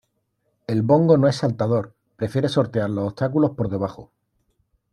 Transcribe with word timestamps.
El 0.65 0.81
bongo 0.81 1.15
no 1.15 1.27
es 1.27 1.35
saltador, 1.35 1.93
prefiere 2.15 2.49
sortear 2.49 2.89
los 2.89 3.05
obstáculos 3.09 3.51
por 3.51 3.69
debajo. 3.69 4.09